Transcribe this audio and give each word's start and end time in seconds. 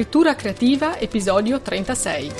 Scrittura 0.00 0.34
creativa, 0.34 0.98
episodio 0.98 1.60
36. 1.60 2.32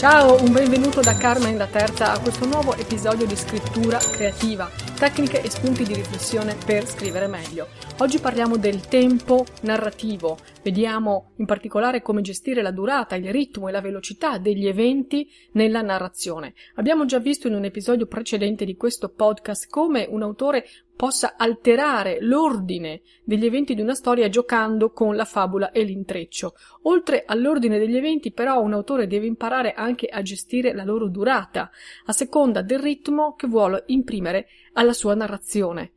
Ciao, 0.00 0.42
un 0.42 0.50
benvenuto 0.50 1.02
da 1.02 1.14
Carmen 1.14 1.58
la 1.58 1.66
Terza 1.66 2.12
a 2.12 2.20
questo 2.20 2.46
nuovo 2.46 2.74
episodio 2.74 3.26
di 3.26 3.36
scrittura 3.36 3.98
creativa, 3.98 4.70
tecniche 4.98 5.42
e 5.42 5.50
spunti 5.50 5.84
di 5.84 5.92
riflessione 5.92 6.54
per 6.54 6.86
scrivere 6.86 7.26
meglio. 7.26 7.66
Oggi 7.98 8.18
parliamo 8.18 8.56
del 8.56 8.80
tempo 8.80 9.44
narrativo, 9.60 10.38
vediamo 10.62 11.32
in 11.36 11.46
particolare 11.46 12.02
come 12.02 12.20
gestire 12.20 12.62
la 12.62 12.70
durata, 12.70 13.16
il 13.16 13.30
ritmo 13.30 13.68
e 13.68 13.72
la 13.72 13.80
velocità 13.80 14.38
degli 14.38 14.66
eventi 14.66 15.28
nella 15.52 15.82
narrazione. 15.82 16.54
Abbiamo 16.74 17.04
già 17.04 17.18
visto 17.18 17.48
in 17.48 17.54
un 17.54 17.64
episodio 17.64 18.06
precedente 18.06 18.64
di 18.64 18.76
questo 18.76 19.08
podcast 19.08 19.68
come 19.68 20.06
un 20.08 20.22
autore 20.22 20.66
possa 21.00 21.36
alterare 21.38 22.18
l'ordine 22.20 23.00
degli 23.24 23.46
eventi 23.46 23.74
di 23.74 23.80
una 23.80 23.94
storia 23.94 24.28
giocando 24.28 24.92
con 24.92 25.16
la 25.16 25.24
fabula 25.24 25.70
e 25.70 25.82
l'intreccio. 25.82 26.54
Oltre 26.82 27.24
all'ordine 27.26 27.78
degli 27.78 27.96
eventi, 27.96 28.32
però, 28.32 28.60
un 28.60 28.74
autore 28.74 29.06
deve 29.06 29.26
imparare 29.26 29.72
anche 29.72 30.08
a 30.08 30.20
gestire 30.20 30.74
la 30.74 30.84
loro 30.84 31.08
durata, 31.08 31.70
a 32.04 32.12
seconda 32.12 32.60
del 32.60 32.80
ritmo 32.80 33.34
che 33.34 33.46
vuole 33.46 33.84
imprimere 33.86 34.48
alla 34.74 34.92
sua 34.92 35.14
narrazione. 35.14 35.92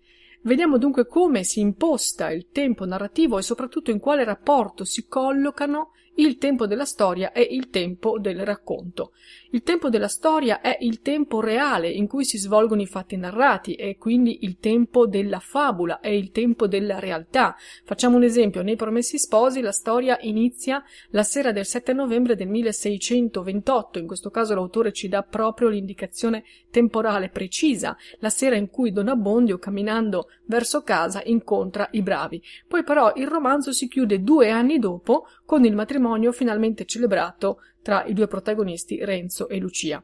Vediamo 0.45 0.77
dunque 0.77 1.07
come 1.07 1.43
si 1.45 1.61
imposta 1.61 2.29
il 2.29 2.49
tempo 2.51 2.85
narrativo 2.85 3.37
e 3.37 3.41
soprattutto 3.41 3.91
in 3.91 3.99
quale 3.99 4.25
rapporto 4.25 4.83
si 4.83 5.07
collocano 5.07 5.91
il 6.15 6.37
tempo 6.37 6.67
della 6.67 6.85
storia 6.85 7.31
e 7.31 7.41
il 7.41 7.69
tempo 7.69 8.19
del 8.19 8.45
racconto. 8.45 9.13
Il 9.51 9.63
tempo 9.63 9.89
della 9.89 10.07
storia 10.07 10.61
è 10.61 10.77
il 10.81 11.01
tempo 11.01 11.39
reale 11.39 11.89
in 11.89 12.07
cui 12.07 12.25
si 12.25 12.37
svolgono 12.37 12.81
i 12.81 12.87
fatti 12.87 13.15
narrati 13.15 13.75
e 13.75 13.97
quindi 13.97 14.39
il 14.41 14.57
tempo 14.59 15.07
della 15.07 15.39
fabula, 15.39 15.99
è 15.99 16.09
il 16.09 16.31
tempo 16.31 16.67
della 16.67 16.99
realtà. 16.99 17.55
Facciamo 17.83 18.17
un 18.17 18.23
esempio, 18.23 18.61
nei 18.61 18.75
Promessi 18.75 19.17
Sposi 19.17 19.61
la 19.61 19.71
storia 19.71 20.17
inizia 20.21 20.83
la 21.09 21.23
sera 21.23 21.51
del 21.51 21.65
7 21.65 21.93
novembre 21.93 22.35
del 22.35 22.47
1628, 22.47 23.99
in 23.99 24.07
questo 24.07 24.29
caso 24.29 24.55
l'autore 24.55 24.91
ci 24.91 25.07
dà 25.07 25.23
proprio 25.23 25.69
l'indicazione 25.69 26.43
temporale 26.69 27.29
precisa, 27.29 27.95
la 28.19 28.29
sera 28.29 28.55
in 28.55 28.69
cui 28.69 28.91
Don 28.91 29.07
Abbondio 29.07 29.57
camminando 29.57 30.29
verso 30.45 30.81
casa 30.81 31.21
incontra 31.25 31.87
i 31.91 32.01
bravi. 32.01 32.41
Poi 32.67 32.83
però 32.83 33.13
il 33.15 33.27
romanzo 33.27 33.71
si 33.71 33.87
chiude 33.87 34.21
due 34.21 34.49
anni 34.49 34.79
dopo 34.79 35.27
con 35.45 35.65
il 35.65 35.75
matrimonio 35.75 36.01
finalmente 36.31 36.85
celebrato 36.85 37.59
tra 37.81 38.05
i 38.05 38.13
due 38.13 38.27
protagonisti 38.27 39.03
Renzo 39.03 39.47
e 39.47 39.57
Lucia. 39.57 40.03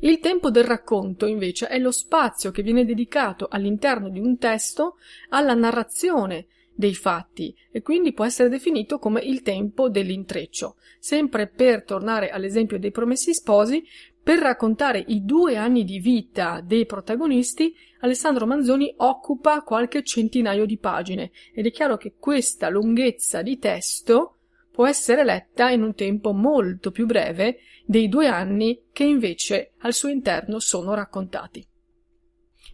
Il 0.00 0.18
tempo 0.18 0.50
del 0.50 0.64
racconto, 0.64 1.26
invece, 1.26 1.68
è 1.68 1.78
lo 1.78 1.90
spazio 1.90 2.50
che 2.50 2.62
viene 2.62 2.84
dedicato 2.84 3.48
all'interno 3.50 4.08
di 4.08 4.20
un 4.20 4.38
testo 4.38 4.96
alla 5.30 5.54
narrazione 5.54 6.46
dei 6.74 6.94
fatti 6.94 7.52
e 7.72 7.82
quindi 7.82 8.12
può 8.12 8.24
essere 8.24 8.48
definito 8.48 8.98
come 8.98 9.20
il 9.20 9.42
tempo 9.42 9.88
dell'intreccio. 9.88 10.76
Sempre 11.00 11.48
per 11.48 11.82
tornare 11.82 12.30
all'esempio 12.30 12.78
dei 12.78 12.92
promessi 12.92 13.34
sposi, 13.34 13.84
per 14.22 14.38
raccontare 14.38 15.02
i 15.08 15.24
due 15.24 15.56
anni 15.56 15.84
di 15.84 15.98
vita 15.98 16.60
dei 16.60 16.86
protagonisti, 16.86 17.74
Alessandro 18.00 18.46
Manzoni 18.46 18.92
occupa 18.98 19.62
qualche 19.62 20.04
centinaio 20.04 20.66
di 20.66 20.78
pagine 20.78 21.32
ed 21.52 21.66
è 21.66 21.70
chiaro 21.72 21.96
che 21.96 22.14
questa 22.18 22.68
lunghezza 22.68 23.42
di 23.42 23.58
testo 23.58 24.37
può 24.78 24.86
essere 24.86 25.24
letta 25.24 25.70
in 25.70 25.82
un 25.82 25.92
tempo 25.92 26.32
molto 26.32 26.92
più 26.92 27.04
breve 27.04 27.58
dei 27.84 28.08
due 28.08 28.28
anni 28.28 28.84
che 28.92 29.02
invece 29.02 29.72
al 29.78 29.92
suo 29.92 30.08
interno 30.08 30.60
sono 30.60 30.94
raccontati. 30.94 31.66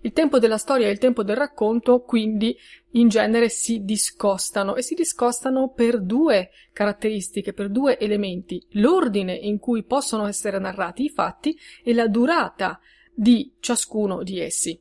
Il 0.02 0.12
tempo 0.12 0.38
della 0.38 0.58
storia 0.58 0.86
e 0.86 0.90
il 0.90 0.98
tempo 0.98 1.22
del 1.22 1.34
racconto 1.34 2.02
quindi 2.02 2.54
in 2.90 3.08
genere 3.08 3.48
si 3.48 3.84
discostano 3.84 4.74
e 4.74 4.82
si 4.82 4.94
discostano 4.94 5.72
per 5.72 6.02
due 6.02 6.50
caratteristiche, 6.74 7.54
per 7.54 7.70
due 7.70 7.98
elementi, 7.98 8.62
l'ordine 8.72 9.34
in 9.34 9.58
cui 9.58 9.82
possono 9.82 10.26
essere 10.26 10.58
narrati 10.58 11.04
i 11.04 11.08
fatti 11.08 11.56
e 11.82 11.94
la 11.94 12.06
durata 12.06 12.80
di 13.14 13.50
ciascuno 13.60 14.22
di 14.22 14.40
essi. 14.40 14.78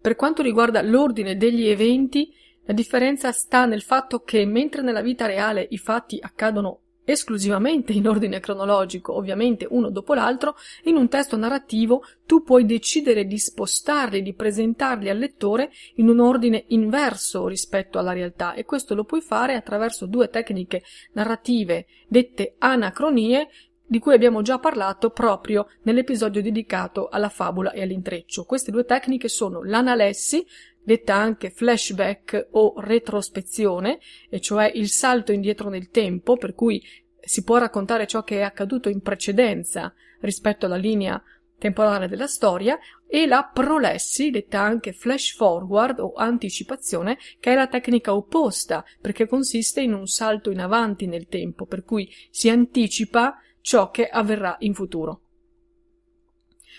Per 0.00 0.16
quanto 0.16 0.42
riguarda 0.42 0.82
l'ordine 0.82 1.36
degli 1.36 1.68
eventi, 1.68 2.34
la 2.64 2.74
differenza 2.74 3.32
sta 3.32 3.64
nel 3.64 3.82
fatto 3.82 4.20
che 4.20 4.44
mentre 4.44 4.82
nella 4.82 5.02
vita 5.02 5.26
reale 5.26 5.66
i 5.70 5.78
fatti 5.78 6.18
accadono 6.20 6.80
esclusivamente 7.04 7.92
in 7.92 8.06
ordine 8.06 8.40
cronologico, 8.40 9.14
ovviamente 9.14 9.66
uno 9.68 9.90
dopo 9.90 10.14
l'altro, 10.14 10.54
in 10.84 10.96
un 10.96 11.08
testo 11.08 11.36
narrativo 11.36 12.02
tu 12.26 12.42
puoi 12.42 12.64
decidere 12.64 13.24
di 13.24 13.38
spostarli, 13.38 14.22
di 14.22 14.34
presentarli 14.34 15.08
al 15.08 15.18
lettore 15.18 15.70
in 15.96 16.08
un 16.08 16.20
ordine 16.20 16.64
inverso 16.68 17.48
rispetto 17.48 17.98
alla 17.98 18.12
realtà 18.12 18.54
e 18.54 18.64
questo 18.64 18.94
lo 18.94 19.04
puoi 19.04 19.20
fare 19.20 19.54
attraverso 19.54 20.06
due 20.06 20.28
tecniche 20.28 20.82
narrative 21.12 21.86
dette 22.08 22.54
anacronie 22.58 23.48
di 23.90 23.98
cui 23.98 24.14
abbiamo 24.14 24.40
già 24.40 24.60
parlato 24.60 25.10
proprio 25.10 25.66
nell'episodio 25.82 26.40
dedicato 26.40 27.08
alla 27.08 27.28
fabula 27.28 27.72
e 27.72 27.82
all'intreccio. 27.82 28.44
Queste 28.44 28.70
due 28.70 28.84
tecniche 28.84 29.26
sono 29.26 29.64
l'analessi, 29.64 30.46
detta 30.80 31.16
anche 31.16 31.50
flashback 31.50 32.50
o 32.52 32.74
retrospezione, 32.76 33.98
e 34.28 34.40
cioè 34.40 34.70
il 34.72 34.88
salto 34.90 35.32
indietro 35.32 35.70
nel 35.70 35.90
tempo, 35.90 36.36
per 36.36 36.54
cui 36.54 36.80
si 37.18 37.42
può 37.42 37.58
raccontare 37.58 38.06
ciò 38.06 38.22
che 38.22 38.38
è 38.38 38.42
accaduto 38.42 38.88
in 38.88 39.00
precedenza 39.00 39.92
rispetto 40.20 40.66
alla 40.66 40.76
linea 40.76 41.20
temporale 41.58 42.06
della 42.06 42.28
storia, 42.28 42.78
e 43.08 43.26
la 43.26 43.50
prolessi, 43.52 44.30
detta 44.30 44.60
anche 44.60 44.92
flash 44.92 45.34
forward 45.34 45.98
o 45.98 46.12
anticipazione, 46.14 47.18
che 47.40 47.50
è 47.50 47.54
la 47.56 47.66
tecnica 47.66 48.14
opposta, 48.14 48.84
perché 49.00 49.26
consiste 49.26 49.80
in 49.80 49.94
un 49.94 50.06
salto 50.06 50.52
in 50.52 50.60
avanti 50.60 51.08
nel 51.08 51.26
tempo, 51.26 51.66
per 51.66 51.82
cui 51.82 52.08
si 52.30 52.48
anticipa 52.48 53.36
ciò 53.60 53.90
che 53.90 54.06
avverrà 54.06 54.56
in 54.60 54.74
futuro. 54.74 55.22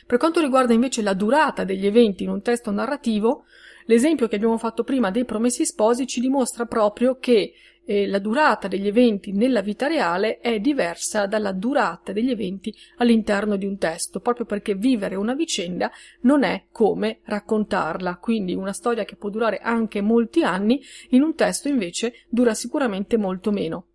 Per 0.06 0.18
quanto 0.18 0.42
riguarda 0.42 0.74
invece 0.74 1.02
la 1.02 1.14
durata 1.14 1.64
degli 1.64 1.86
eventi 1.86 2.24
in 2.24 2.30
un 2.30 2.42
testo 2.42 2.72
narrativo, 2.72 3.46
l'esempio 3.86 4.28
che 4.28 4.36
abbiamo 4.36 4.58
fatto 4.58 4.84
prima 4.84 5.12
dei 5.12 5.26
promessi 5.26 5.66
sposi 5.66 6.08
ci 6.08 6.20
dimostra 6.20 6.66
proprio 6.66 7.18
che 7.18 7.54
eh, 7.84 8.08
la 8.08 8.20
durata 8.20 8.68
degli 8.68 8.88
eventi 8.88 9.32
nella 9.32 9.62
vita 9.62 9.88
reale 9.88 10.40
è 10.40 10.60
diversa 10.60 11.26
dalla 11.26 11.52
durata 11.52 12.12
degli 12.12 12.30
eventi 12.30 12.74
all'interno 12.98 13.56
di 13.56 13.66
un 13.66 13.78
testo, 13.78 14.20
proprio 14.20 14.46
perché 14.46 14.76
vivere 14.76 15.16
una 15.16 15.34
vicenda 15.34 15.92
non 16.22 16.44
è 16.44 16.66
come 16.72 17.20
raccontarla, 17.24 18.18
quindi 18.18 18.54
una 18.54 18.74
storia 18.74 19.04
che 19.04 19.16
può 19.16 19.30
durare 19.30 19.58
anche 19.58 20.02
molti 20.02 20.44
anni, 20.44 20.82
in 21.10 21.22
un 21.22 21.36
testo 21.36 21.68
invece 21.68 22.26
dura 22.30 22.54
sicuramente 22.54 23.18
molto 23.18 23.52
meno. 23.52 23.86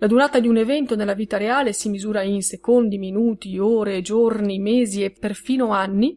La 0.00 0.06
durata 0.06 0.38
di 0.38 0.46
un 0.46 0.56
evento 0.56 0.94
nella 0.94 1.14
vita 1.14 1.38
reale 1.38 1.72
si 1.72 1.88
misura 1.88 2.22
in 2.22 2.42
secondi, 2.42 2.98
minuti, 2.98 3.58
ore, 3.58 4.00
giorni, 4.00 4.60
mesi 4.60 5.02
e 5.02 5.10
perfino 5.10 5.72
anni, 5.72 6.16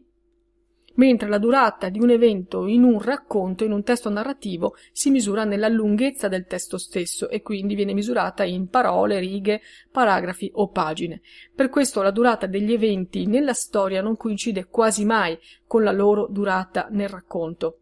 mentre 0.94 1.28
la 1.28 1.38
durata 1.38 1.88
di 1.88 1.98
un 1.98 2.10
evento 2.10 2.68
in 2.68 2.84
un 2.84 3.00
racconto, 3.00 3.64
in 3.64 3.72
un 3.72 3.82
testo 3.82 4.08
narrativo, 4.08 4.76
si 4.92 5.10
misura 5.10 5.42
nella 5.42 5.66
lunghezza 5.66 6.28
del 6.28 6.46
testo 6.46 6.78
stesso 6.78 7.28
e 7.28 7.42
quindi 7.42 7.74
viene 7.74 7.92
misurata 7.92 8.44
in 8.44 8.68
parole, 8.68 9.18
righe, 9.18 9.60
paragrafi 9.90 10.48
o 10.54 10.68
pagine. 10.68 11.20
Per 11.52 11.68
questo 11.68 12.02
la 12.02 12.12
durata 12.12 12.46
degli 12.46 12.72
eventi 12.72 13.26
nella 13.26 13.54
storia 13.54 14.00
non 14.00 14.16
coincide 14.16 14.66
quasi 14.66 15.04
mai 15.04 15.36
con 15.66 15.82
la 15.82 15.92
loro 15.92 16.28
durata 16.30 16.86
nel 16.88 17.08
racconto. 17.08 17.78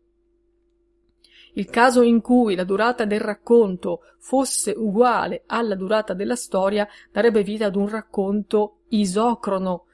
Il 1.55 1.67
caso 1.67 2.03
in 2.03 2.21
cui 2.21 2.55
la 2.55 2.65
durata 2.65 3.05
del 3.05 3.21
racconto 3.21 4.01
fosse 4.19 4.73
uguale 4.77 5.43
alla 5.47 5.75
durata 5.75 6.15
della 6.15 6.37
storia 6.37 6.87
darebbe 7.11 7.43
vita 7.43 7.67
ad 7.67 7.77
un 7.77 7.89
racconto 7.89 8.81
isocrono, 8.89 9.87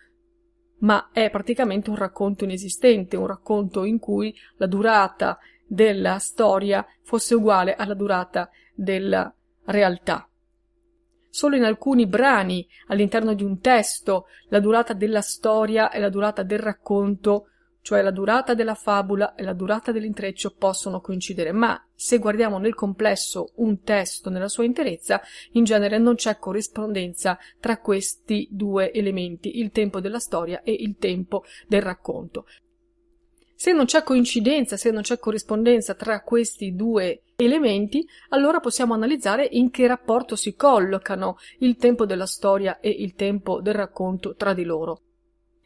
ma 0.78 1.10
è 1.12 1.30
praticamente 1.30 1.90
un 1.90 1.96
racconto 1.96 2.44
inesistente, 2.44 3.16
un 3.16 3.26
racconto 3.26 3.84
in 3.84 3.98
cui 3.98 4.34
la 4.56 4.66
durata 4.66 5.38
della 5.66 6.18
storia 6.18 6.86
fosse 7.02 7.34
uguale 7.34 7.74
alla 7.74 7.94
durata 7.94 8.50
della 8.74 9.32
realtà. 9.64 10.28
Solo 11.30 11.56
in 11.56 11.64
alcuni 11.64 12.06
brani 12.06 12.66
all'interno 12.86 13.34
di 13.34 13.44
un 13.44 13.60
testo 13.60 14.26
la 14.48 14.60
durata 14.60 14.92
della 14.94 15.20
storia 15.20 15.90
e 15.90 15.98
la 15.98 16.08
durata 16.08 16.42
del 16.42 16.58
racconto 16.58 17.48
cioè 17.86 18.02
la 18.02 18.10
durata 18.10 18.54
della 18.54 18.74
fabula 18.74 19.36
e 19.36 19.44
la 19.44 19.52
durata 19.52 19.92
dell'intreccio 19.92 20.56
possono 20.58 21.00
coincidere, 21.00 21.52
ma 21.52 21.80
se 21.94 22.18
guardiamo 22.18 22.58
nel 22.58 22.74
complesso 22.74 23.52
un 23.58 23.80
testo 23.82 24.28
nella 24.28 24.48
sua 24.48 24.64
interezza, 24.64 25.22
in 25.52 25.62
genere 25.62 25.96
non 25.98 26.16
c'è 26.16 26.36
corrispondenza 26.36 27.38
tra 27.60 27.78
questi 27.78 28.48
due 28.50 28.92
elementi, 28.92 29.60
il 29.60 29.70
tempo 29.70 30.00
della 30.00 30.18
storia 30.18 30.62
e 30.62 30.72
il 30.72 30.96
tempo 30.96 31.44
del 31.68 31.80
racconto. 31.80 32.46
Se 33.54 33.72
non 33.72 33.84
c'è 33.84 34.02
coincidenza, 34.02 34.76
se 34.76 34.90
non 34.90 35.02
c'è 35.02 35.20
corrispondenza 35.20 35.94
tra 35.94 36.22
questi 36.22 36.74
due 36.74 37.22
elementi, 37.36 38.04
allora 38.30 38.58
possiamo 38.58 38.94
analizzare 38.94 39.46
in 39.48 39.70
che 39.70 39.86
rapporto 39.86 40.34
si 40.34 40.56
collocano 40.56 41.36
il 41.60 41.76
tempo 41.76 42.04
della 42.04 42.26
storia 42.26 42.80
e 42.80 42.88
il 42.88 43.14
tempo 43.14 43.60
del 43.60 43.74
racconto 43.74 44.34
tra 44.34 44.54
di 44.54 44.64
loro. 44.64 45.02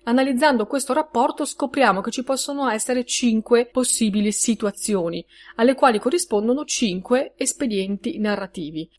Analizzando 0.04 0.66
questo 0.66 0.92
rapporto 0.92 1.44
scopriamo 1.44 2.00
che 2.00 2.10
ci 2.10 2.24
possono 2.24 2.68
essere 2.68 3.04
cinque 3.04 3.66
possibili 3.66 4.32
situazioni, 4.32 5.24
alle 5.56 5.74
quali 5.74 5.98
corrispondono 5.98 6.64
cinque 6.64 7.34
espedienti 7.36 8.18
narrativi. 8.18 8.90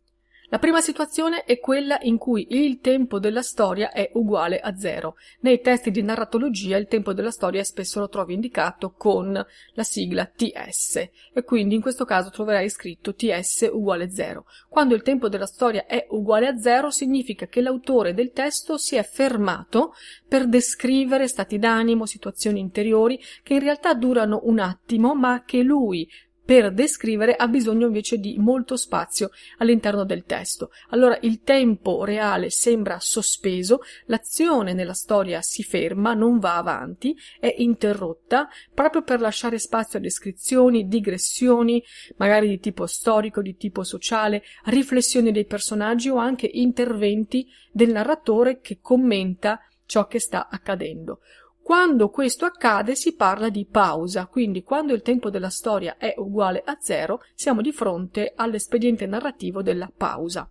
La 0.51 0.59
prima 0.59 0.81
situazione 0.81 1.45
è 1.45 1.62
quella 1.62 1.98
in 2.01 2.18
cui 2.18 2.45
il 2.50 2.81
tempo 2.81 3.19
della 3.19 3.42
storia 3.42 3.94
è 3.94 4.09
uguale 4.15 4.59
a 4.59 4.75
zero. 4.75 5.15
Nei 5.39 5.62
testi 5.62 5.92
di 5.92 6.01
narratologia 6.01 6.75
il 6.75 6.88
tempo 6.88 7.13
della 7.13 7.31
storia 7.31 7.63
spesso 7.63 8.01
lo 8.01 8.09
trovi 8.09 8.33
indicato 8.33 8.92
con 8.92 9.31
la 9.31 9.83
sigla 9.83 10.25
TS 10.25 10.95
e 11.31 11.44
quindi 11.45 11.75
in 11.75 11.81
questo 11.81 12.03
caso 12.03 12.31
troverai 12.31 12.69
scritto 12.69 13.15
TS 13.15 13.69
uguale 13.71 14.12
zero. 14.12 14.44
Quando 14.68 14.94
il 14.94 15.03
tempo 15.03 15.30
della 15.30 15.45
storia 15.45 15.86
è 15.86 16.06
uguale 16.09 16.48
a 16.48 16.57
zero 16.57 16.89
significa 16.89 17.48
che 17.48 17.62
l'autore 17.62 18.13
del 18.13 18.33
testo 18.33 18.77
si 18.77 18.98
è 18.98 19.03
fermato 19.03 19.94
per 20.27 20.50
descrivere 20.50 21.30
stati 21.30 21.59
d'animo, 21.59 22.06
situazioni 22.06 22.59
interiori 22.59 23.18
che 23.42 23.53
in 23.53 23.62
realtà 23.62 23.94
durano 23.94 24.42
un 24.44 24.59
attimo 24.59 25.15
ma 25.15 25.45
che 25.45 25.62
lui 25.62 26.06
per 26.51 26.74
descrivere 26.74 27.33
ha 27.33 27.48
bisogno 27.48 27.86
invece 27.86 28.18
di 28.18 28.36
molto 28.38 28.75
spazio 28.75 29.30
all'interno 29.59 30.03
del 30.03 30.25
testo. 30.25 30.71
Allora 30.89 31.18
il 31.21 31.44
tempo 31.44 32.03
reale 32.03 32.50
sembra 32.50 33.00
sospeso, 33.00 33.80
l'azione 34.07 34.74
nella 34.74 34.92
storia 34.92 35.42
si 35.42 35.63
ferma, 35.63 36.13
non 36.13 36.39
va 36.39 36.57
avanti, 36.57 37.15
è 37.39 37.56
interrotta 37.59 38.50
proprio 38.74 39.01
per 39.01 39.21
lasciare 39.21 39.59
spazio 39.59 39.98
a 39.98 40.01
descrizioni, 40.01 40.89
digressioni, 40.89 41.81
magari 42.18 42.50
di 42.50 42.59
tipo 42.59 42.86
storico, 42.86 43.42
di 43.42 43.56
tipo 43.56 43.86
sociale, 43.86 44.44
riflessioni 44.65 45.31
dei 45.31 45.45
personaggi 45.45 46.09
o 46.09 46.18
anche 46.18 46.50
interventi 46.51 47.48
del 47.71 47.94
narratore 47.94 48.59
che 48.59 48.80
commenta 48.81 49.57
ciò 49.86 50.06
che 50.06 50.19
sta 50.19 50.50
accadendo. 50.50 51.21
Quando 51.63 52.10
questo 52.10 52.46
accade 52.46 52.96
si 52.96 53.13
parla 53.13 53.50
di 53.50 53.66
pausa, 53.66 54.25
quindi 54.25 54.63
quando 54.63 54.94
il 54.94 55.02
tempo 55.02 55.30
della 55.30 55.50
storia 55.50 55.98
è 55.98 56.16
uguale 56.18 56.62
a 56.66 56.78
zero 56.80 57.22
siamo 57.34 57.62
di 57.62 57.72
fronte 57.72 58.34
all'espediente 58.36 59.06
narrativo 59.06 59.62
della 59.62 59.92
pausa. 59.96 60.50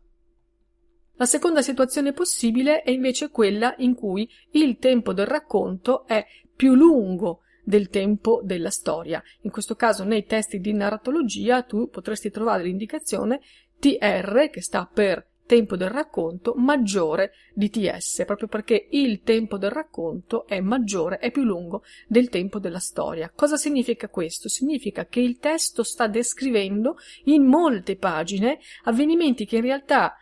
La 1.15 1.27
seconda 1.27 1.61
situazione 1.61 2.13
possibile 2.13 2.83
è 2.83 2.91
invece 2.91 3.29
quella 3.29 3.75
in 3.79 3.95
cui 3.95 4.27
il 4.53 4.79
tempo 4.79 5.13
del 5.13 5.27
racconto 5.27 6.07
è 6.07 6.25
più 6.57 6.75
lungo 6.75 7.41
del 7.63 7.89
tempo 7.89 8.41
della 8.43 8.71
storia. 8.71 9.23
In 9.43 9.51
questo 9.51 9.75
caso 9.75 10.05
nei 10.05 10.25
testi 10.25 10.61
di 10.61 10.73
narratologia 10.73 11.63
tu 11.63 11.91
potresti 11.91 12.31
trovare 12.31 12.63
l'indicazione 12.63 13.41
TR 13.79 14.49
che 14.51 14.63
sta 14.63 14.89
per 14.91 15.30
tempo 15.51 15.75
del 15.75 15.91
racconto 15.91 16.55
maggiore 16.57 17.33
di 17.53 17.71
TS, 17.71 18.25
proprio 18.25 18.47
perché 18.47 18.87
il 18.91 19.23
tempo 19.23 19.59
del 19.59 19.73
racconto 19.73 20.47
è 20.47 20.61
maggiore, 20.61 21.19
è 21.19 21.33
più 21.33 21.43
lungo 21.43 21.83
del 22.07 22.29
tempo 22.29 22.61
della 22.61 22.79
storia. 22.79 23.33
Cosa 23.35 23.57
significa 23.57 24.09
questo? 24.09 24.49
Significa 24.49 25.07
che 25.07 25.19
il 25.19 25.39
testo 25.39 25.83
sta 25.83 26.07
descrivendo 26.07 26.99
in 27.25 27.47
molte 27.47 27.97
pagine 27.97 28.61
avvenimenti 28.85 29.45
che 29.45 29.57
in 29.57 29.63
realtà 29.63 30.15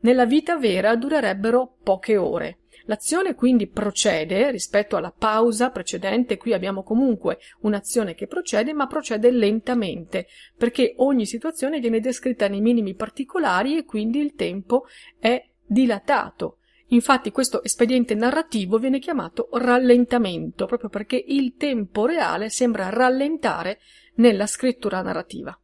nella 0.00 0.26
vita 0.26 0.58
vera 0.58 0.96
durerebbero 0.96 1.76
poche 1.84 2.16
ore. 2.16 2.58
L'azione 2.86 3.34
quindi 3.34 3.66
procede 3.66 4.50
rispetto 4.50 4.96
alla 4.96 5.12
pausa 5.16 5.70
precedente, 5.70 6.36
qui 6.36 6.52
abbiamo 6.52 6.82
comunque 6.82 7.38
un'azione 7.60 8.14
che 8.14 8.26
procede, 8.26 8.72
ma 8.72 8.86
procede 8.86 9.30
lentamente, 9.30 10.26
perché 10.56 10.94
ogni 10.98 11.26
situazione 11.26 11.80
viene 11.80 12.00
descritta 12.00 12.48
nei 12.48 12.60
minimi 12.60 12.94
particolari 12.94 13.76
e 13.76 13.84
quindi 13.84 14.20
il 14.20 14.34
tempo 14.34 14.86
è 15.18 15.44
dilatato. 15.64 16.58
Infatti 16.90 17.32
questo 17.32 17.64
espediente 17.64 18.14
narrativo 18.14 18.78
viene 18.78 19.00
chiamato 19.00 19.48
rallentamento, 19.50 20.66
proprio 20.66 20.88
perché 20.88 21.22
il 21.26 21.54
tempo 21.56 22.06
reale 22.06 22.48
sembra 22.48 22.90
rallentare 22.90 23.80
nella 24.16 24.46
scrittura 24.46 25.02
narrativa. 25.02 25.58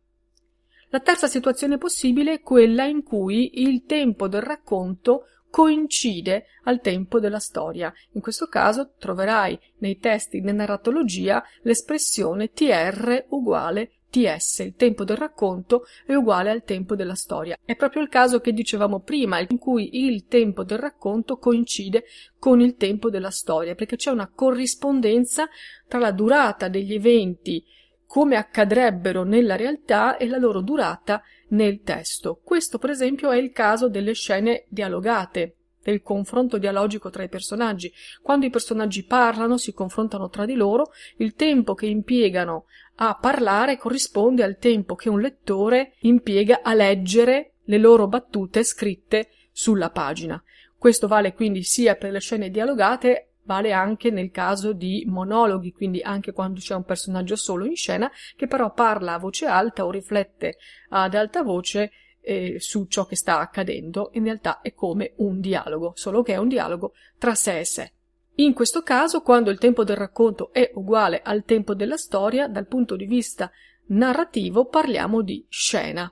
La 0.89 1.01
terza 1.01 1.29
situazione 1.29 1.79
possibile 1.79 2.35
è 2.35 2.41
quella 2.41 2.85
in 2.85 3.05
cui 3.05 3.63
il 3.63 3.85
tempo 3.85 4.27
del 4.27 4.43
racconto 4.43 5.27
coincide 5.53 6.47
al 6.65 6.81
tempo 6.81 7.21
della 7.21 7.39
storia. 7.39 7.93
In 8.13 8.23
questo 8.23 8.47
caso 8.47 8.95
troverai 8.99 9.57
nei 9.81 9.99
testi 9.99 10.41
di 10.41 10.51
narratologia 10.51 11.45
l'espressione 11.61 12.53
TR 12.53 13.27
uguale 13.29 13.99
TS, 14.09 14.61
il 14.61 14.75
tempo 14.75 15.05
del 15.05 15.19
racconto 15.19 15.85
è 16.07 16.15
uguale 16.15 16.51
al 16.51 16.65
tempo 16.65 16.97
della 16.97 17.15
storia. 17.15 17.59
È 17.63 17.77
proprio 17.77 18.01
il 18.03 18.09
caso 18.09 18.41
che 18.41 18.53
dicevamo 18.53 19.01
prima, 19.01 19.41
in 19.41 19.59
cui 19.59 20.07
il 20.07 20.27
tempo 20.27 20.65
del 20.65 20.79
racconto 20.79 21.37
coincide 21.37 22.05
con 22.39 22.61
il 22.61 22.77
tempo 22.77 23.11
della 23.11 23.31
storia, 23.31 23.75
perché 23.75 23.97
c'è 23.97 24.11
una 24.11 24.31
corrispondenza 24.35 25.49
tra 25.87 25.99
la 25.99 26.13
durata 26.13 26.69
degli 26.69 26.95
eventi 26.95 27.63
come 28.07 28.37
accadrebbero 28.37 29.23
nella 29.23 29.57
realtà 29.57 30.19
e 30.19 30.27
la 30.29 30.37
loro 30.37 30.61
durata 30.61 31.23
nel 31.53 31.83
testo. 31.83 32.41
Questo, 32.43 32.79
per 32.79 32.91
esempio, 32.91 33.31
è 33.31 33.37
il 33.37 33.51
caso 33.51 33.89
delle 33.89 34.13
scene 34.13 34.67
dialogate, 34.69 35.57
del 35.83 36.03
confronto 36.03 36.59
dialogico 36.59 37.11
tra 37.11 37.23
i 37.23 37.29
personaggi. 37.29 37.93
Quando 38.21 38.47
i 38.47 38.51
personaggi 38.51 39.05
parlano, 39.05 39.57
si 39.57 39.73
confrontano 39.73 40.29
tra 40.29 40.45
di 40.45 40.55
loro, 40.55 40.93
il 41.17 41.35
tempo 41.35 41.75
che 41.75 41.87
impiegano 41.87 42.67
a 42.97 43.17
parlare 43.17 43.79
corrisponde 43.79 44.45
al 44.45 44.59
tempo 44.59 44.95
che 44.95 45.09
un 45.09 45.21
lettore 45.21 45.95
impiega 46.01 46.61
a 46.63 46.75
leggere 46.75 47.55
le 47.65 47.79
loro 47.79 48.07
battute 48.07 48.63
scritte 48.63 49.31
sulla 49.51 49.91
pagina. 49.91 50.43
Questo 50.77 51.07
vale 51.07 51.33
quindi 51.33 51.63
sia 51.63 51.97
per 51.97 52.13
le 52.13 52.21
scene 52.21 52.51
dialogate 52.51 53.32
Vale 53.45 53.73
anche 53.73 54.11
nel 54.11 54.31
caso 54.31 54.73
di 54.73 55.05
monologhi, 55.07 55.73
quindi 55.73 56.01
anche 56.01 56.33
quando 56.33 56.61
c'è 56.61 56.75
un 56.75 56.85
personaggio 56.85 57.35
solo 57.35 57.65
in 57.65 57.75
scena 57.75 58.11
che 58.37 58.47
però 58.47 58.73
parla 58.73 59.15
a 59.15 59.19
voce 59.19 59.47
alta 59.47 59.85
o 59.85 59.91
riflette 59.91 60.57
ad 60.91 61.15
alta 61.15 61.43
voce 61.43 61.91
eh, 62.21 62.57
su 62.61 62.87
ciò 62.87 63.05
che 63.05 63.17
sta 63.17 63.41
accadendo, 63.41 64.11
in 64.15 64.25
realtà 64.25 64.61
è 64.61 64.73
come 64.73 65.15
un 65.17 65.41
dialogo, 65.41 65.93
solo 65.97 66.23
che 66.23 66.35
è 66.35 66.37
un 66.37 66.49
dialogo 66.49 66.93
tra 67.19 67.35
sé 67.35 67.59
e 67.59 67.65
sé. 67.65 67.93
In 68.37 68.55
questo 68.55 68.83
caso, 68.83 69.21
quando 69.21 69.51
il 69.51 69.59
tempo 69.59 69.85
del 69.85 69.97
racconto 69.97 70.53
è 70.53 70.71
uguale 70.75 71.21
al 71.23 71.45
tempo 71.45 71.75
della 71.75 71.97
storia, 71.97 72.49
dal 72.49 72.67
punto 72.67 72.97
di 72.97 73.05
vista 73.05 73.51
narrativo 73.87 74.67
parliamo 74.67 75.21
di 75.21 75.45
scena. 75.49 76.11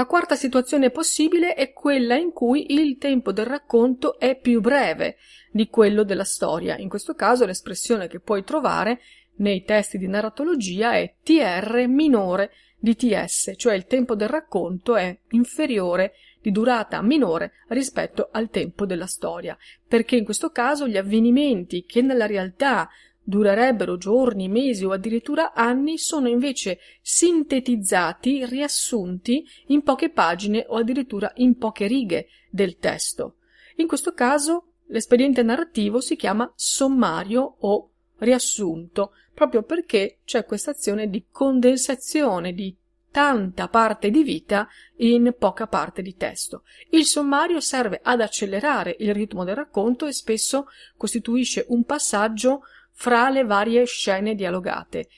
La 0.00 0.06
quarta 0.06 0.34
situazione 0.34 0.88
possibile 0.88 1.52
è 1.52 1.74
quella 1.74 2.16
in 2.16 2.32
cui 2.32 2.72
il 2.72 2.96
tempo 2.96 3.32
del 3.32 3.44
racconto 3.44 4.18
è 4.18 4.34
più 4.34 4.62
breve 4.62 5.18
di 5.52 5.68
quello 5.68 6.04
della 6.04 6.24
storia. 6.24 6.78
In 6.78 6.88
questo 6.88 7.12
caso 7.14 7.44
l'espressione 7.44 8.08
che 8.08 8.18
puoi 8.18 8.42
trovare 8.42 9.00
nei 9.40 9.62
testi 9.62 9.98
di 9.98 10.08
narratologia 10.08 10.92
è 10.92 11.16
TR 11.22 11.84
minore 11.86 12.50
di 12.78 12.96
TS, 12.96 13.52
cioè 13.56 13.74
il 13.74 13.84
tempo 13.84 14.14
del 14.14 14.30
racconto 14.30 14.96
è 14.96 15.14
inferiore 15.32 16.14
di 16.40 16.50
durata 16.50 17.02
minore 17.02 17.52
rispetto 17.68 18.30
al 18.32 18.48
tempo 18.48 18.86
della 18.86 19.06
storia, 19.06 19.54
perché 19.86 20.16
in 20.16 20.24
questo 20.24 20.48
caso 20.48 20.88
gli 20.88 20.96
avvenimenti 20.96 21.84
che 21.84 22.00
nella 22.00 22.24
realtà 22.24 22.88
durerebbero 23.22 23.96
giorni, 23.96 24.48
mesi 24.48 24.84
o 24.84 24.92
addirittura 24.92 25.52
anni, 25.52 25.98
sono 25.98 26.28
invece 26.28 26.78
sintetizzati, 27.00 28.44
riassunti 28.46 29.44
in 29.66 29.82
poche 29.82 30.10
pagine 30.10 30.64
o 30.68 30.76
addirittura 30.76 31.30
in 31.36 31.56
poche 31.56 31.86
righe 31.86 32.28
del 32.50 32.78
testo. 32.78 33.36
In 33.76 33.86
questo 33.86 34.12
caso 34.12 34.64
l'espediente 34.86 35.42
narrativo 35.42 36.00
si 36.00 36.16
chiama 36.16 36.50
sommario 36.54 37.56
o 37.60 37.90
riassunto, 38.18 39.12
proprio 39.32 39.62
perché 39.62 40.18
c'è 40.24 40.44
questa 40.44 40.72
azione 40.72 41.08
di 41.08 41.24
condensazione 41.30 42.52
di 42.52 42.76
tanta 43.10 43.68
parte 43.68 44.10
di 44.10 44.22
vita 44.22 44.68
in 44.96 45.34
poca 45.36 45.66
parte 45.66 46.02
di 46.02 46.16
testo. 46.16 46.62
Il 46.90 47.04
sommario 47.04 47.60
serve 47.60 48.00
ad 48.02 48.20
accelerare 48.20 48.96
il 49.00 49.14
ritmo 49.14 49.44
del 49.44 49.56
racconto 49.56 50.06
e 50.06 50.12
spesso 50.12 50.66
costituisce 50.96 51.64
un 51.68 51.84
passaggio 51.84 52.62
fra 53.00 53.30
le 53.30 53.44
varie 53.44 53.86
scene 53.86 54.34
dialogate. 54.34 55.08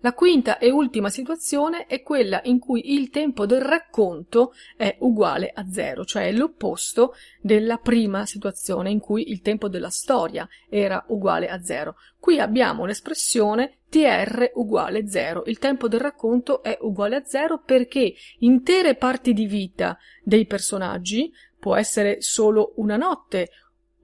La 0.00 0.14
quinta 0.14 0.56
e 0.56 0.70
ultima 0.70 1.10
situazione 1.10 1.84
è 1.84 2.00
quella 2.00 2.40
in 2.44 2.58
cui 2.58 2.94
il 2.94 3.10
tempo 3.10 3.44
del 3.44 3.60
racconto 3.60 4.54
è 4.78 4.96
uguale 5.00 5.50
a 5.54 5.68
zero, 5.70 6.06
cioè 6.06 6.32
l'opposto 6.32 7.12
della 7.42 7.76
prima 7.76 8.24
situazione 8.24 8.88
in 8.88 8.98
cui 8.98 9.30
il 9.30 9.42
tempo 9.42 9.68
della 9.68 9.90
storia 9.90 10.48
era 10.70 11.04
uguale 11.08 11.48
a 11.48 11.62
zero. 11.62 11.96
Qui 12.18 12.40
abbiamo 12.40 12.86
l'espressione 12.86 13.80
tr 13.90 14.52
uguale 14.54 15.06
zero. 15.06 15.44
Il 15.44 15.58
tempo 15.58 15.88
del 15.88 16.00
racconto 16.00 16.62
è 16.62 16.78
uguale 16.80 17.16
a 17.16 17.24
zero 17.24 17.60
perché 17.62 18.14
intere 18.38 18.94
parti 18.94 19.34
di 19.34 19.44
vita 19.44 19.98
dei 20.22 20.46
personaggi, 20.46 21.30
può 21.60 21.76
essere 21.76 22.22
solo 22.22 22.72
una 22.76 22.96
notte, 22.96 23.50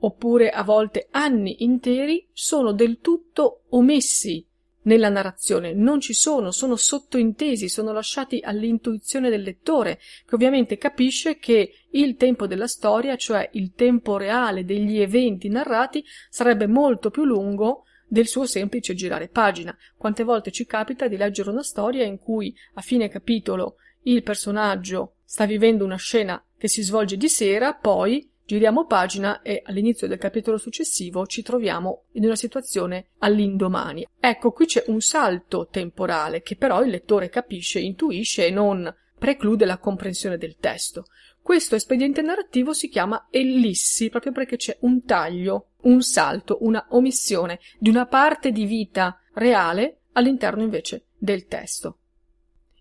oppure 0.05 0.51
a 0.51 0.63
volte 0.63 1.09
anni 1.11 1.63
interi, 1.65 2.27
sono 2.33 2.73
del 2.73 2.99
tutto 3.01 3.63
omessi 3.71 4.47
nella 4.83 5.09
narrazione 5.09 5.75
non 5.75 6.01
ci 6.01 6.13
sono, 6.13 6.51
sono 6.51 6.77
sottointesi, 6.77 7.69
sono 7.69 7.93
lasciati 7.93 8.41
all'intuizione 8.43 9.31
del 9.31 9.43
lettore, 9.43 10.01
che 10.27 10.35
ovviamente 10.35 10.77
capisce 10.77 11.39
che 11.39 11.73
il 11.91 12.17
tempo 12.17 12.47
della 12.47 12.67
storia, 12.67 13.17
cioè 13.17 13.49
il 13.53 13.75
tempo 13.75 14.17
reale 14.17 14.65
degli 14.65 14.99
eventi 14.99 15.49
narrati, 15.49 16.05
sarebbe 16.29 16.67
molto 16.67 17.11
più 17.11 17.25
lungo 17.25 17.85
del 18.09 18.27
suo 18.27 18.45
semplice 18.45 18.95
girare 18.95 19.29
pagina. 19.29 19.77
Quante 19.97 20.25
volte 20.25 20.51
ci 20.51 20.67
capita 20.67 21.07
di 21.07 21.17
leggere 21.17 21.51
una 21.51 21.63
storia 21.63 22.05
in 22.05 22.19
cui 22.19 22.55
a 22.75 22.81
fine 22.81 23.09
capitolo 23.09 23.77
il 24.03 24.23
personaggio 24.23 25.15
sta 25.25 25.47
vivendo 25.47 25.85
una 25.85 25.97
scena 25.97 26.45
che 26.59 26.67
si 26.67 26.83
svolge 26.83 27.17
di 27.17 27.29
sera, 27.29 27.73
poi 27.73 28.32
Giriamo 28.53 28.85
pagina 28.85 29.41
e 29.41 29.63
all'inizio 29.65 30.07
del 30.07 30.19
capitolo 30.19 30.59
successivo 30.59 31.25
ci 31.25 31.41
troviamo 31.41 32.03
in 32.13 32.27
una 32.27 32.37
situazione 32.37 33.07
all'indomani. 33.21 34.07
Ecco, 34.21 34.53
qui 34.53 34.67
c'è 34.67 34.85
un 34.89 35.01
salto 35.01 35.69
temporale 35.71 36.43
che 36.43 36.57
però 36.57 36.83
il 36.83 36.91
lettore 36.91 37.31
capisce, 37.31 37.81
intuisce 37.81 38.45
e 38.45 38.51
non 38.51 38.95
preclude 39.19 39.65
la 39.65 39.79
comprensione 39.79 40.37
del 40.37 40.59
testo. 40.59 41.07
Questo 41.41 41.77
espediente 41.77 42.21
narrativo 42.21 42.75
si 42.75 42.91
chiama 42.91 43.29
ellissi 43.31 44.11
proprio 44.11 44.33
perché 44.33 44.57
c'è 44.57 44.77
un 44.81 45.03
taglio, 45.03 45.69
un 45.85 46.03
salto, 46.03 46.59
una 46.61 46.89
omissione 46.91 47.59
di 47.79 47.89
una 47.89 48.05
parte 48.05 48.53
di 48.53 48.67
vita 48.67 49.19
reale 49.33 50.01
all'interno 50.13 50.63
invece 50.63 51.07
del 51.17 51.47
testo. 51.47 52.01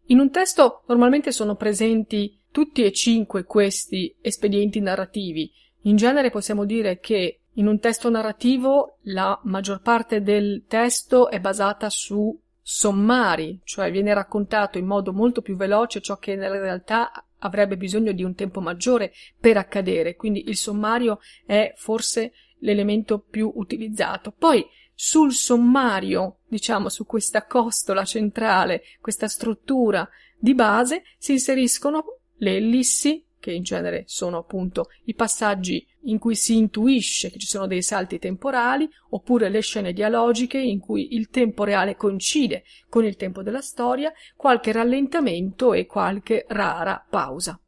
In 0.08 0.20
un 0.20 0.32
testo 0.32 0.84
normalmente 0.88 1.32
sono 1.32 1.56
presenti 1.56 2.41
tutti 2.51 2.84
e 2.84 2.91
cinque 2.91 3.46
questi 3.46 4.15
espedienti 4.22 4.79
narrativi. 4.79 5.51
In 5.84 5.96
genere 5.96 6.29
possiamo 6.29 6.65
dire 6.65 7.00
che 7.00 7.39
in 7.53 7.67
un 7.67 7.79
testo 7.79 8.10
narrativo 8.10 8.98
la 9.03 9.39
maggior 9.43 9.81
parte 9.81 10.22
del 10.22 10.65
testo 10.67 11.29
è 11.29 11.39
basata 11.39 11.89
su 11.89 12.38
sommari, 12.62 13.60
cioè 13.63 13.91
viene 13.91 14.13
raccontato 14.13 14.77
in 14.77 14.86
modo 14.86 15.12
molto 15.12 15.41
più 15.41 15.55
veloce 15.55 16.01
ciò 16.01 16.17
che 16.17 16.36
nella 16.36 16.60
realtà 16.60 17.12
avrebbe 17.39 17.75
bisogno 17.75 18.12
di 18.12 18.24
un 18.24 18.36
tempo 18.36 18.62
maggiore 18.62 19.12
per 19.39 19.58
accadere, 19.58 20.15
quindi 20.15 20.48
il 20.48 20.55
sommario 20.55 21.20
è 21.46 21.74
forse 21.75 22.34
l'elemento 22.60 23.20
più 23.20 23.51
utilizzato. 23.55 24.31
Poi 24.31 24.63
sul 24.93 25.34
sommario, 25.34 26.38
diciamo 26.48 26.88
su 26.88 27.05
questa 27.08 27.48
costola 27.48 28.05
centrale, 28.05 28.84
questa 29.01 29.27
struttura 29.27 30.08
di 30.38 30.53
base, 30.53 31.03
si 31.17 31.34
inseriscono 31.34 32.20
le 32.42 32.58
ellissi, 32.58 33.24
che 33.40 33.52
in 33.52 33.64
genere 33.64 34.04
sono 34.06 34.38
appunto 34.38 34.90
i 35.06 35.16
passaggi 35.16 35.86
in 36.06 36.20
cui 36.20 36.36
si 36.36 36.58
intuisce 36.58 37.32
che 37.32 37.40
ci 37.40 37.48
sono 37.48 37.66
dei 37.66 37.82
salti 37.82 38.20
temporali, 38.20 38.88
oppure 39.10 39.50
le 39.50 39.62
scene 39.62 39.94
dialogiche 39.94 40.60
in 40.60 40.80
cui 40.80 41.16
il 41.16 41.30
tempo 41.30 41.64
reale 41.64 41.96
coincide 41.96 42.64
con 42.90 43.06
il 43.06 43.16
tempo 43.16 43.42
della 43.42 43.62
storia, 43.62 44.14
qualche 44.36 44.72
rallentamento 44.72 45.74
e 45.74 45.86
qualche 45.86 46.46
rara 46.50 47.04
pausa. 47.08 47.60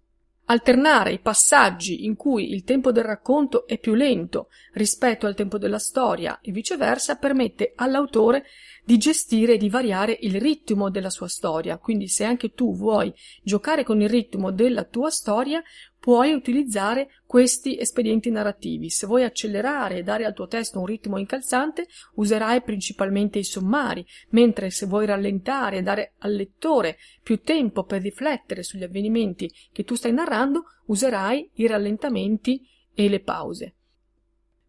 Alternare 0.45 1.13
i 1.13 1.19
passaggi 1.19 2.05
in 2.05 2.15
cui 2.15 2.51
il 2.51 2.63
tempo 2.63 2.91
del 2.91 3.05
racconto 3.05 3.65
è 3.65 3.79
più 3.79 3.93
lento 3.93 4.49
rispetto 4.73 5.25
al 5.25 5.35
tempo 5.35 5.57
della 5.57 5.79
storia 5.79 6.39
e 6.41 6.51
viceversa 6.51 7.15
permette 7.15 7.71
all'autore 7.75 8.43
di 8.83 8.97
gestire 8.97 9.53
e 9.53 9.57
di 9.57 9.69
variare 9.69 10.17
il 10.21 10.39
ritmo 10.39 10.89
della 10.89 11.09
sua 11.09 11.27
storia. 11.27 11.77
Quindi 11.77 12.07
se 12.07 12.23
anche 12.23 12.53
tu 12.53 12.75
vuoi 12.75 13.13
giocare 13.41 13.83
con 13.83 14.01
il 14.01 14.09
ritmo 14.09 14.51
della 14.51 14.83
tua 14.83 15.09
storia, 15.09 15.63
puoi 15.99 16.33
utilizzare 16.33 17.21
questi 17.25 17.79
espedienti 17.79 18.29
narrativi. 18.29 18.89
Se 18.89 19.07
vuoi 19.07 19.23
accelerare 19.23 19.99
e 19.99 20.03
dare 20.03 20.25
al 20.25 20.33
tuo 20.33 20.47
testo 20.47 20.79
un 20.79 20.85
ritmo 20.85 21.17
incalzante, 21.17 21.87
userai 22.15 22.61
principalmente 22.61 23.39
i 23.39 23.45
sommari, 23.45 24.05
mentre 24.31 24.69
se 24.69 24.85
vuoi 24.85 25.05
rallentare 25.05 25.77
e 25.77 25.81
dare 25.81 26.13
al 26.19 26.33
lettore 26.33 26.97
più 27.21 27.39
tempo 27.39 27.85
per 27.85 28.01
riflettere 28.01 28.63
sugli 28.63 28.83
avvenimenti 28.83 29.49
che 29.71 29.85
tu 29.85 29.95
stai 29.95 30.11
narrando, 30.11 30.65
userai 30.87 31.51
i 31.53 31.67
rallentamenti 31.67 32.67
e 32.93 33.07
le 33.07 33.21
pause. 33.21 33.75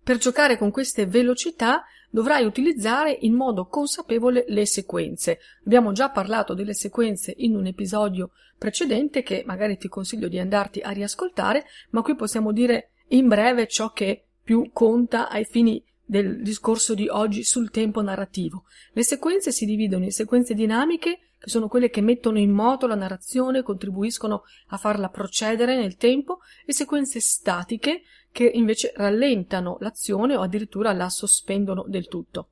Per 0.04 0.18
giocare 0.18 0.56
con 0.56 0.70
queste 0.70 1.06
velocità 1.06 1.82
dovrai 2.14 2.44
utilizzare 2.44 3.10
in 3.22 3.34
modo 3.34 3.66
consapevole 3.66 4.44
le 4.46 4.66
sequenze. 4.66 5.40
Abbiamo 5.66 5.90
già 5.90 6.10
parlato 6.10 6.54
delle 6.54 6.72
sequenze 6.72 7.34
in 7.38 7.56
un 7.56 7.66
episodio 7.66 8.30
precedente 8.56 9.24
che 9.24 9.42
magari 9.44 9.76
ti 9.76 9.88
consiglio 9.88 10.28
di 10.28 10.38
andarti 10.38 10.78
a 10.78 10.90
riascoltare, 10.90 11.64
ma 11.90 12.02
qui 12.02 12.14
possiamo 12.14 12.52
dire 12.52 12.90
in 13.08 13.26
breve 13.26 13.66
ciò 13.66 13.90
che 13.90 14.26
più 14.44 14.70
conta 14.72 15.28
ai 15.28 15.44
fini 15.44 15.84
del 16.04 16.40
discorso 16.40 16.94
di 16.94 17.08
oggi 17.08 17.42
sul 17.42 17.72
tempo 17.72 18.00
narrativo. 18.00 18.62
Le 18.92 19.02
sequenze 19.02 19.50
si 19.50 19.66
dividono 19.66 20.04
in 20.04 20.12
sequenze 20.12 20.54
dinamiche, 20.54 21.18
che 21.33 21.33
sono 21.46 21.68
quelle 21.68 21.90
che 21.90 22.00
mettono 22.00 22.38
in 22.38 22.50
moto 22.50 22.86
la 22.86 22.94
narrazione, 22.94 23.62
contribuiscono 23.62 24.44
a 24.68 24.76
farla 24.76 25.08
procedere 25.08 25.76
nel 25.76 25.96
tempo, 25.96 26.40
e 26.64 26.72
sequenze 26.72 27.20
statiche, 27.20 28.02
che 28.30 28.50
invece 28.52 28.92
rallentano 28.96 29.76
l'azione 29.80 30.36
o 30.36 30.40
addirittura 30.40 30.92
la 30.92 31.08
sospendono 31.08 31.84
del 31.86 32.08
tutto. 32.08 32.48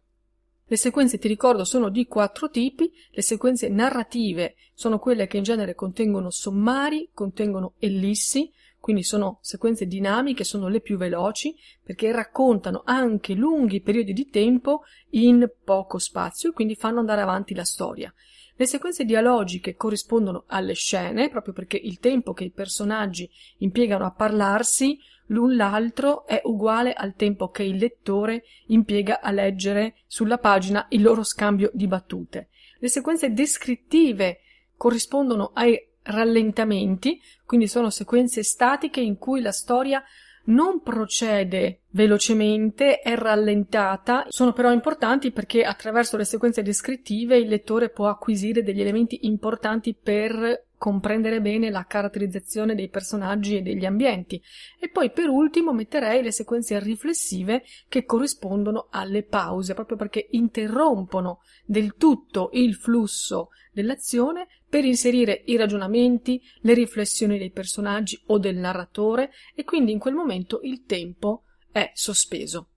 Le 0.72 0.76
sequenze, 0.76 1.18
ti 1.18 1.28
ricordo, 1.28 1.64
sono 1.64 1.90
di 1.90 2.06
quattro 2.06 2.48
tipi. 2.48 2.90
Le 3.10 3.20
sequenze 3.20 3.68
narrative 3.68 4.54
sono 4.72 4.98
quelle 4.98 5.26
che 5.26 5.36
in 5.36 5.42
genere 5.42 5.74
contengono 5.74 6.30
sommari, 6.30 7.10
contengono 7.12 7.74
ellissi, 7.78 8.50
quindi 8.78 9.02
sono 9.02 9.38
sequenze 9.42 9.86
dinamiche, 9.86 10.44
sono 10.44 10.68
le 10.68 10.80
più 10.80 10.96
veloci, 10.96 11.54
perché 11.82 12.10
raccontano 12.10 12.82
anche 12.84 13.34
lunghi 13.34 13.82
periodi 13.82 14.12
di 14.12 14.28
tempo 14.30 14.84
in 15.10 15.46
poco 15.62 15.98
spazio 15.98 16.50
e 16.50 16.52
quindi 16.52 16.74
fanno 16.74 17.00
andare 17.00 17.20
avanti 17.20 17.54
la 17.54 17.64
storia. 17.64 18.12
Le 18.54 18.66
sequenze 18.66 19.04
dialogiche 19.04 19.74
corrispondono 19.74 20.44
alle 20.46 20.74
scene, 20.74 21.30
proprio 21.30 21.54
perché 21.54 21.76
il 21.76 21.98
tempo 21.98 22.32
che 22.32 22.44
i 22.44 22.50
personaggi 22.50 23.28
impiegano 23.58 24.04
a 24.04 24.12
parlarsi 24.12 24.98
l'un 25.26 25.56
l'altro 25.56 26.26
è 26.26 26.40
uguale 26.44 26.92
al 26.92 27.14
tempo 27.14 27.48
che 27.48 27.62
il 27.62 27.76
lettore 27.76 28.44
impiega 28.66 29.20
a 29.20 29.30
leggere 29.30 29.96
sulla 30.06 30.38
pagina 30.38 30.86
il 30.90 31.02
loro 31.02 31.22
scambio 31.22 31.70
di 31.72 31.86
battute. 31.86 32.48
Le 32.78 32.88
sequenze 32.88 33.32
descrittive 33.32 34.40
corrispondono 34.76 35.52
ai 35.54 35.88
rallentamenti, 36.02 37.20
quindi 37.46 37.68
sono 37.68 37.90
sequenze 37.90 38.42
statiche 38.42 39.00
in 39.00 39.16
cui 39.16 39.40
la 39.40 39.52
storia 39.52 40.02
non 40.44 40.80
procede 40.82 41.82
velocemente, 41.90 43.00
è 43.00 43.14
rallentata, 43.16 44.24
sono 44.28 44.52
però 44.52 44.72
importanti 44.72 45.30
perché 45.30 45.62
attraverso 45.62 46.16
le 46.16 46.24
sequenze 46.24 46.62
descrittive 46.62 47.36
il 47.36 47.48
lettore 47.48 47.90
può 47.90 48.08
acquisire 48.08 48.62
degli 48.62 48.80
elementi 48.80 49.26
importanti 49.26 49.94
per 49.94 50.66
comprendere 50.82 51.40
bene 51.40 51.70
la 51.70 51.84
caratterizzazione 51.86 52.74
dei 52.74 52.88
personaggi 52.88 53.56
e 53.56 53.62
degli 53.62 53.84
ambienti. 53.84 54.42
E 54.80 54.88
poi 54.88 55.12
per 55.12 55.28
ultimo 55.28 55.72
metterei 55.72 56.24
le 56.24 56.32
sequenze 56.32 56.80
riflessive 56.80 57.62
che 57.88 58.04
corrispondono 58.04 58.88
alle 58.90 59.22
pause, 59.22 59.74
proprio 59.74 59.96
perché 59.96 60.26
interrompono 60.32 61.38
del 61.64 61.94
tutto 61.94 62.50
il 62.54 62.74
flusso 62.74 63.50
dell'azione 63.70 64.48
per 64.72 64.86
inserire 64.86 65.42
i 65.48 65.58
ragionamenti, 65.58 66.40
le 66.62 66.72
riflessioni 66.72 67.36
dei 67.36 67.50
personaggi 67.50 68.18
o 68.28 68.38
del 68.38 68.56
narratore 68.56 69.30
e 69.54 69.64
quindi 69.64 69.92
in 69.92 69.98
quel 69.98 70.14
momento 70.14 70.60
il 70.62 70.84
tempo 70.86 71.42
è 71.70 71.90
sospeso. 71.92 72.68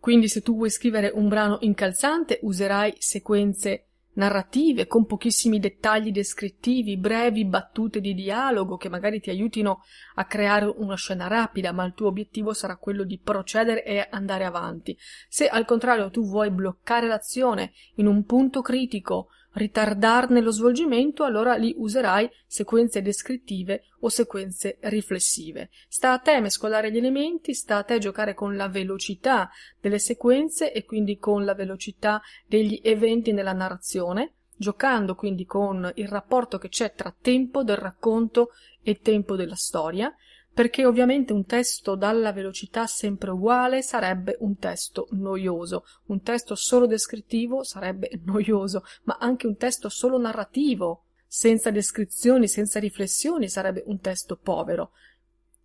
Quindi 0.00 0.28
se 0.28 0.40
tu 0.40 0.54
vuoi 0.54 0.70
scrivere 0.70 1.10
un 1.12 1.28
brano 1.28 1.58
incalzante 1.60 2.38
userai 2.40 2.94
sequenze 2.96 3.88
narrative 4.14 4.86
con 4.86 5.04
pochissimi 5.04 5.58
dettagli 5.58 6.10
descrittivi, 6.10 6.96
brevi 6.96 7.44
battute 7.44 8.00
di 8.00 8.14
dialogo 8.14 8.78
che 8.78 8.88
magari 8.88 9.20
ti 9.20 9.28
aiutino 9.28 9.82
a 10.14 10.24
creare 10.24 10.72
una 10.74 10.96
scena 10.96 11.26
rapida, 11.26 11.70
ma 11.72 11.84
il 11.84 11.92
tuo 11.92 12.06
obiettivo 12.06 12.54
sarà 12.54 12.78
quello 12.78 13.04
di 13.04 13.18
procedere 13.18 13.84
e 13.84 14.08
andare 14.10 14.46
avanti. 14.46 14.96
Se 15.28 15.48
al 15.48 15.66
contrario 15.66 16.08
tu 16.08 16.26
vuoi 16.26 16.50
bloccare 16.50 17.06
l'azione 17.06 17.72
in 17.96 18.06
un 18.06 18.24
punto 18.24 18.62
critico, 18.62 19.28
ritardarne 19.56 20.42
lo 20.42 20.50
svolgimento, 20.50 21.24
allora 21.24 21.54
lì 21.54 21.74
userai 21.78 22.30
sequenze 22.46 23.00
descrittive 23.00 23.84
o 24.00 24.08
sequenze 24.10 24.76
riflessive. 24.82 25.70
Sta 25.88 26.12
a 26.12 26.18
te 26.18 26.40
mescolare 26.40 26.92
gli 26.92 26.98
elementi, 26.98 27.54
sta 27.54 27.78
a 27.78 27.82
te 27.82 27.98
giocare 27.98 28.34
con 28.34 28.54
la 28.54 28.68
velocità 28.68 29.50
delle 29.80 29.98
sequenze 29.98 30.72
e 30.72 30.84
quindi 30.84 31.16
con 31.16 31.44
la 31.44 31.54
velocità 31.54 32.20
degli 32.46 32.80
eventi 32.82 33.32
nella 33.32 33.52
narrazione 33.52 34.32
giocando 34.58 35.14
quindi 35.14 35.44
con 35.44 35.90
il 35.96 36.08
rapporto 36.08 36.56
che 36.56 36.70
c'è 36.70 36.94
tra 36.94 37.14
tempo 37.20 37.62
del 37.62 37.76
racconto 37.76 38.52
e 38.82 39.00
tempo 39.00 39.36
della 39.36 39.54
storia, 39.54 40.14
perché 40.56 40.86
ovviamente 40.86 41.34
un 41.34 41.44
testo 41.44 41.96
dalla 41.96 42.32
velocità 42.32 42.86
sempre 42.86 43.30
uguale 43.30 43.82
sarebbe 43.82 44.38
un 44.40 44.56
testo 44.56 45.06
noioso, 45.10 45.84
un 46.06 46.22
testo 46.22 46.54
solo 46.54 46.86
descrittivo 46.86 47.62
sarebbe 47.62 48.08
noioso, 48.24 48.82
ma 49.02 49.18
anche 49.20 49.46
un 49.46 49.58
testo 49.58 49.90
solo 49.90 50.16
narrativo, 50.16 51.02
senza 51.26 51.70
descrizioni, 51.70 52.48
senza 52.48 52.78
riflessioni, 52.78 53.50
sarebbe 53.50 53.82
un 53.84 54.00
testo 54.00 54.38
povero. 54.38 54.92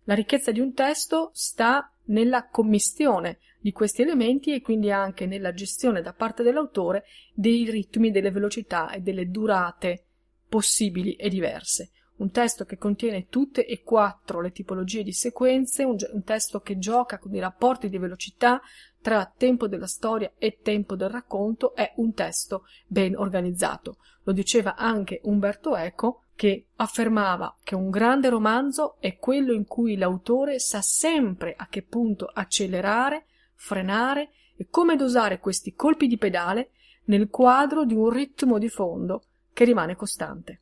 La 0.04 0.12
ricchezza 0.12 0.52
di 0.52 0.60
un 0.60 0.74
testo 0.74 1.30
sta 1.32 1.90
nella 2.08 2.48
commistione 2.48 3.38
di 3.60 3.72
questi 3.72 4.02
elementi 4.02 4.52
e 4.52 4.60
quindi 4.60 4.90
anche 4.90 5.24
nella 5.24 5.54
gestione 5.54 6.02
da 6.02 6.12
parte 6.12 6.42
dell'autore 6.42 7.04
dei 7.32 7.70
ritmi, 7.70 8.10
delle 8.10 8.30
velocità 8.30 8.90
e 8.90 9.00
delle 9.00 9.30
durate 9.30 10.04
possibili 10.50 11.14
e 11.14 11.30
diverse 11.30 11.92
un 12.16 12.30
testo 12.30 12.64
che 12.64 12.76
contiene 12.76 13.26
tutte 13.28 13.66
e 13.66 13.82
quattro 13.82 14.40
le 14.40 14.52
tipologie 14.52 15.02
di 15.02 15.12
sequenze, 15.12 15.84
un, 15.84 15.96
un, 16.12 16.22
testo 16.22 16.60
che 16.60 16.78
gioca 16.78 17.18
con 17.18 17.34
i 17.34 17.40
rapporti 17.40 17.88
di 17.88 17.98
velocità 17.98 18.60
tra 19.00 19.32
tempo 19.36 19.66
della 19.66 19.86
storia 19.86 20.32
e 20.38 20.58
tempo 20.62 20.94
del 20.94 21.10
racconto, 21.10 21.74
è 21.74 21.92
un 21.96 22.12
testo 22.12 22.66
ben 22.86 23.16
organizzato. 23.16 23.96
Lo 24.24 24.32
diceva 24.32 24.76
anche 24.76 25.20
Umberto 25.24 25.74
Eco, 25.76 26.22
che 26.34 26.66
affermava 26.76 27.56
che 27.62 27.74
un 27.74 27.90
grande 27.90 28.28
romanzo 28.28 28.96
è 29.00 29.16
quello 29.16 29.52
in 29.52 29.64
cui 29.64 29.96
l'autore 29.96 30.58
sa 30.58 30.80
sempre 30.80 31.54
a 31.56 31.66
che 31.68 31.82
punto 31.82 32.26
accelerare, 32.26 33.26
frenare 33.54 34.30
e 34.56 34.68
come 34.70 34.96
dosare 34.96 35.38
questi 35.38 35.74
colpi 35.74 36.06
di 36.06 36.16
pedale 36.18 36.70
nel 37.04 37.28
quadro 37.28 37.84
di 37.84 37.94
un 37.94 38.10
ritmo 38.10 38.58
di 38.58 38.68
fondo 38.68 39.24
che 39.52 39.64
rimane 39.64 39.96
costante. 39.96 40.60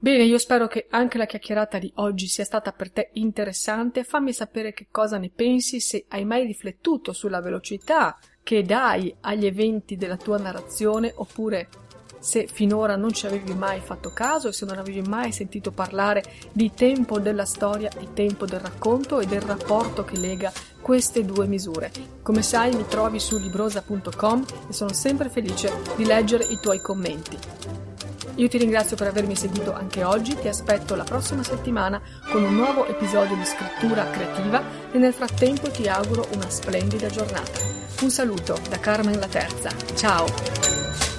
Bene, 0.00 0.22
io 0.22 0.38
spero 0.38 0.68
che 0.68 0.86
anche 0.90 1.18
la 1.18 1.26
chiacchierata 1.26 1.78
di 1.78 1.90
oggi 1.96 2.28
sia 2.28 2.44
stata 2.44 2.70
per 2.70 2.92
te 2.92 3.10
interessante. 3.14 4.04
Fammi 4.04 4.32
sapere 4.32 4.72
che 4.72 4.86
cosa 4.92 5.18
ne 5.18 5.28
pensi, 5.28 5.80
se 5.80 6.04
hai 6.10 6.24
mai 6.24 6.46
riflettuto 6.46 7.12
sulla 7.12 7.40
velocità 7.40 8.16
che 8.44 8.62
dai 8.62 9.12
agli 9.22 9.44
eventi 9.44 9.96
della 9.96 10.16
tua 10.16 10.38
narrazione, 10.38 11.12
oppure 11.16 11.68
se 12.20 12.46
finora 12.46 12.94
non 12.94 13.12
ci 13.12 13.26
avevi 13.26 13.54
mai 13.54 13.80
fatto 13.80 14.10
caso, 14.10 14.52
se 14.52 14.64
non 14.64 14.78
avevi 14.78 15.02
mai 15.02 15.32
sentito 15.32 15.72
parlare 15.72 16.22
di 16.52 16.72
tempo 16.72 17.18
della 17.18 17.44
storia, 17.44 17.90
di 17.98 18.08
tempo 18.14 18.46
del 18.46 18.60
racconto 18.60 19.18
e 19.18 19.26
del 19.26 19.40
rapporto 19.40 20.04
che 20.04 20.16
lega 20.16 20.52
queste 20.80 21.24
due 21.24 21.48
misure. 21.48 21.90
Come 22.22 22.42
sai 22.42 22.72
mi 22.72 22.86
trovi 22.86 23.18
su 23.18 23.36
librosa.com 23.36 24.44
e 24.68 24.72
sono 24.72 24.92
sempre 24.92 25.28
felice 25.28 25.72
di 25.96 26.04
leggere 26.04 26.44
i 26.44 26.58
tuoi 26.60 26.80
commenti. 26.80 27.77
Io 28.38 28.46
ti 28.46 28.56
ringrazio 28.56 28.96
per 28.96 29.08
avermi 29.08 29.34
seguito 29.34 29.74
anche 29.74 30.04
oggi, 30.04 30.36
ti 30.36 30.46
aspetto 30.46 30.94
la 30.94 31.02
prossima 31.02 31.42
settimana 31.42 32.00
con 32.30 32.44
un 32.44 32.54
nuovo 32.54 32.86
episodio 32.86 33.34
di 33.34 33.44
scrittura 33.44 34.08
creativa 34.10 34.62
e 34.92 34.98
nel 34.98 35.12
frattempo 35.12 35.68
ti 35.72 35.88
auguro 35.88 36.24
una 36.34 36.48
splendida 36.48 37.08
giornata. 37.08 37.60
Un 38.00 38.10
saluto 38.10 38.56
da 38.68 38.78
Carmen 38.78 39.18
la 39.18 39.26
Terza. 39.26 39.70
Ciao! 39.96 41.17